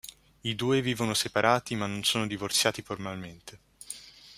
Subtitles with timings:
[0.41, 3.59] I due vivono separati, ma non sono divorziati formalmente.